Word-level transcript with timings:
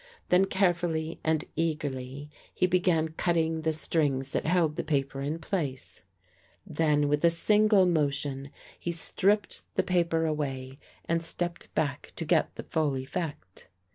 Then 0.29 0.45
carefully 0.45 1.19
and 1.23 1.45
eagerly, 1.55 2.31
he 2.55 2.65
began 2.65 3.09
cutting 3.09 3.61
the 3.61 3.71
strings 3.71 4.31
that 4.31 4.45
held 4.47 4.75
the 4.75 4.83
paper 4.83 5.21
in 5.21 5.37
place. 5.37 6.01
Then, 6.65 7.03
a 7.21 7.29
single 7.29 7.85
motion, 7.85 8.49
he 8.79 8.91
stripped 8.93 9.63
the 9.75 9.83
paper 9.83 10.25
away 10.25 10.79
and 11.05 11.21
stepped 11.21 11.71
back 11.75 12.13
to 12.15 12.25
get 12.25 12.55
the 12.55 12.63
full 12.63 12.97
effect. 12.97 13.69